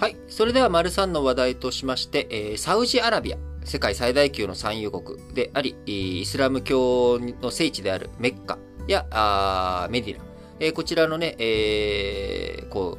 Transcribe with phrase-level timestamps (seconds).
[0.00, 0.16] はい。
[0.28, 3.36] それでは、丸3の話題としまして、えーサウジアラビア、
[3.66, 8.58] 世界最大級の産油国であり、イスラム教の聖地であるメッカ
[8.88, 10.24] やあメディナ、
[10.58, 12.96] えーこちらのね、えーこ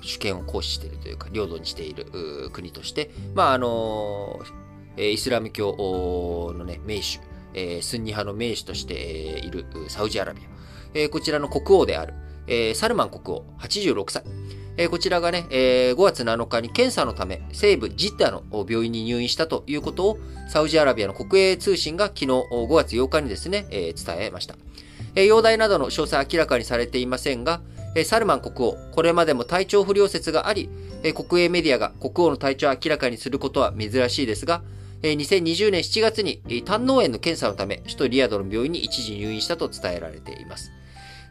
[0.00, 2.06] う、主権を行使しているというか、領土にしている
[2.52, 7.18] 国として、まあ、あのーイスラム教のね、名手、
[7.52, 8.94] えースンニ派の名手として
[9.44, 10.44] いるサウジアラビア、
[10.94, 12.14] えーこちらの国王である、
[12.46, 14.22] えーサルマン国王、86歳、
[14.78, 20.18] えーこちらがね、えー5月7日に検査のため西部ジッダの病院に入院したということを
[20.48, 24.56] サウジアラビアの国営通信が昨日5月8日にですね、えー伝えました。
[25.14, 27.60] えー容体などの詳細明らかにされていませんが、
[27.94, 30.68] えーサルマン国王、これまでも体調不良説があり、
[31.02, 34.62] えー国営メディアが国王の体調を明らかにすることは珍しいですが、
[35.02, 40.70] えー2020年7月にえー胆嚢炎の検査のため首都リヤドの病院に一時入院したと伝えられています。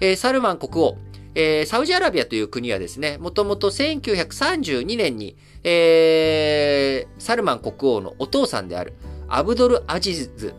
[0.01, 0.97] えーサルマン国王、
[1.35, 8.93] えーサウジアラビアという国はですね、もともと1932年に、えーサルマン国王のお父さんである
[9.27, 10.53] アブドル・アジズ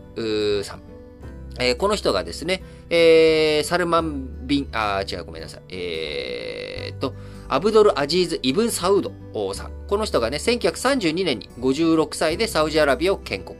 [0.63, 0.81] さん。
[1.59, 5.61] えーこの人がですね、えーサルマン・ビン、あ違う、ごめんなさい。
[5.69, 7.15] えーと、
[7.49, 9.11] アブドル・アジーズ・イブン・サウド
[9.55, 9.71] さん。
[9.87, 13.57] この人がね、1932年に56歳でサウジアラビアを建国。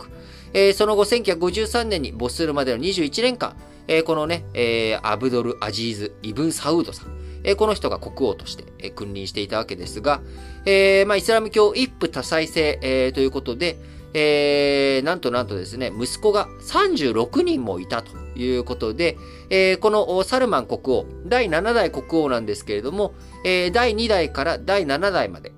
[0.53, 3.57] えーその後、1953年に没するまでの21年間、
[3.87, 7.17] えーこのね、えーアブドル・アジーズ・イブン・サウードさん。
[7.43, 10.21] えーこの人が国王として、え君臨していたわけですが、
[10.65, 13.77] えまあ、イスラム教一夫多妻制、えということで、
[14.13, 19.17] えなんとなんとですね、息子が36人もいたということで、
[19.49, 23.13] えこのサルマン国王、第7代国王なんですけれども、
[23.45, 25.53] え第2代から第7代まで、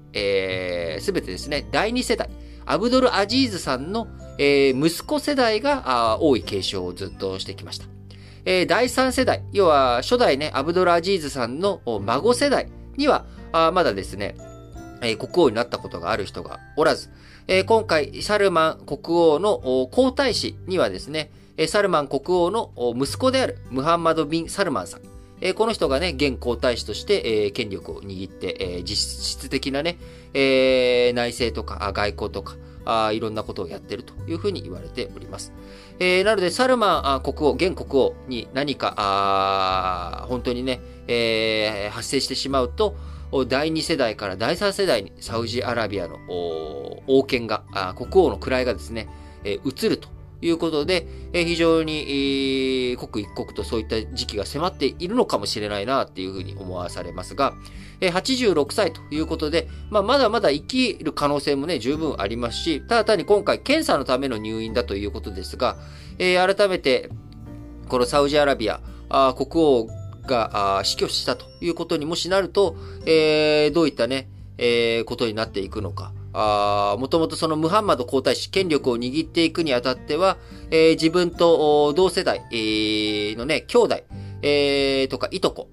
[1.02, 2.30] す、べ、てですね、第2世代、
[2.66, 4.08] アブドル・アジーズさんの、
[4.38, 7.89] えー息子世代が多い継承をずっとしてきました。
[8.52, 14.36] えー第3世代、要は初代ね、アブドル・アジーズさんの孫世代には、あまだですね、
[15.03, 17.11] えー国王になったことがある人がおらず、
[17.47, 19.59] えー今回、サルマン国王の
[19.92, 21.30] 皇太子にはですね、
[21.67, 25.02] サルマン国王の息子であるムハンマド・ビン・サルマンさん。
[25.42, 29.99] えーこの人がね、現皇太子として、えー権力を握って、えー実質的なね、
[30.33, 32.55] え内政とか外交とか
[32.86, 35.54] あ、いろんなことをやってるというふうに言われております。
[36.00, 42.95] えーなので、サルマン国王、現国王に何か、あ本当にね、えー発生してしまうと、
[43.48, 46.18] 第2世代から第3世代にサウジアラビアの
[47.08, 47.64] 王権が、
[47.95, 49.08] 国王の位がですね、
[49.44, 50.10] えー移ると
[50.42, 57.54] いうことで、え非常に、え刻一刻とそういった時期が迫っているのかもしれないなっていうふうに思わされますが、
[58.02, 65.77] え86歳ということで、まあ、まだまだ生きる可能性もね、十分ありますし、ただ単に今回検査のための入院だということですが、
[66.17, 67.10] え改めて、
[67.89, 69.88] このサウジアラビア、あ国王
[70.26, 72.76] が死去したということにもしなると、
[73.06, 76.14] えどういったね、えことになっていくのか。
[76.34, 80.38] もともとそのムハンマド皇太子、権力を握っていくにあたっては、
[80.70, 84.04] えー自分と同世代、えーのね、兄弟、
[84.42, 85.70] えーとか、いとこ、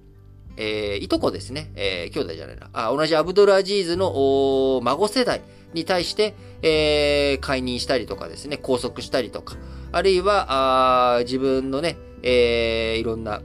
[0.57, 2.69] えーいとこですね、えー兄弟じゃないな。
[2.73, 5.41] あ同じアブドル・アジーズの孫世代
[5.73, 9.55] に対して、えー解任したりとかですね、拘束したりとか、
[9.91, 13.43] あるいは、あ自分のね、えーいろんな、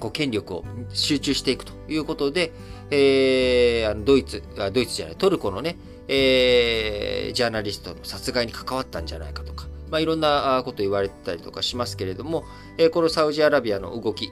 [0.00, 2.52] こう、権力を集中していくということで、
[2.90, 5.76] えーあのドイツあ、ドイツじゃない、トルコのね、
[6.08, 12.44] えージャーナリストの殺害に関わったんじゃないかとか、まあ、いろんなこと言われてたりとかしますけれども、
[12.78, 14.30] えーこのサウジアラビアの動き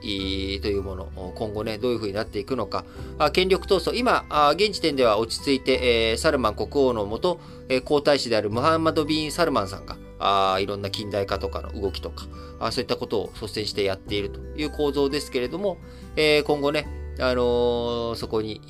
[0.61, 2.83] というもの、今後ね、どういうふうになっていくのか、
[3.19, 12.25] あ権力闘争、今、あ現時点では落ち着いて、えーサルマン国王のもと、えー皇太子であるムハンマド・ビン・サルマンさんが、あいろんな近代化とかの動きとか、
[12.59, 15.77] あそういったことを率先してやっているという構造ですけれども、
[16.15, 16.87] えー今後ね、
[17.19, 18.61] あのーそこに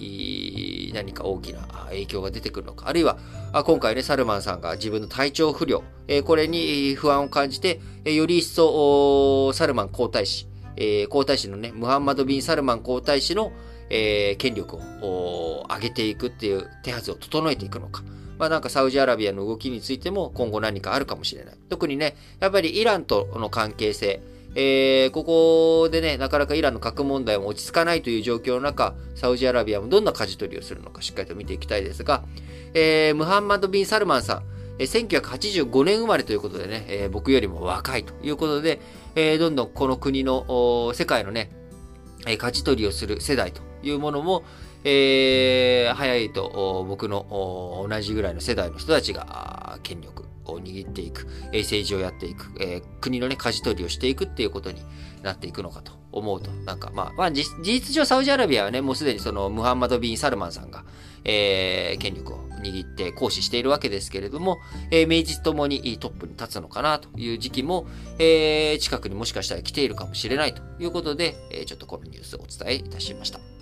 [0.95, 3.17] 何か大きな影響が出てくるのか、あるいは
[3.53, 5.83] 今回ね、サルマンさんが自分の体調不良、
[6.23, 10.47] これに不安を感じて、より一層サルマン皇太子、
[11.09, 13.51] 皇太子のね、ムハンマド・ビン・サルマン皇太子の、
[13.87, 18.03] 権力を上げていくっていう手はずを整えていくのか。
[18.39, 21.55] まあなんかサウジアラビアの動きについても今後何かあるかもしれない。
[21.69, 24.21] 特にね、やっぱりイランとの関係性、
[24.55, 32.23] えーここでね、なかなかイランの核問題も落ち着かないという状況の中、サウジアラビアもどんな舵取りをするのかしっかりと見ていきたいですが、
[32.73, 34.43] えームハンマド・ビン・サルマンさん、
[34.79, 38.79] え1985年生まれということでね、えー僕よりも若いということで、
[39.15, 41.51] えーどんどんこの国の、世界のね、
[42.25, 44.43] えー舵取りをする世代というものも、
[44.85, 54.81] えー早いと僕の同じぐらいの世代の人たちが権力を握っていく、え、政治をやっていく、え、国のね、舵取りをしていくっていうことに
[55.23, 60.85] なっていくのかと思うと、なんかまあ、まあ、事実上サウジアラビアはね、もうすでにそのムハンマド・ビン・サルマンさんが、
[61.23, 64.59] えー、権力を握って行使しているわけですけれども、
[64.91, 67.87] えー、名実ともにトップに立つのかなという時期も、
[68.19, 73.54] えー、近くにもしかしたら来ているかもしれないということで、えー、ちょっとこのニュースをお伝えいたしました。